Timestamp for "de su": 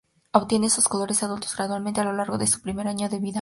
2.39-2.59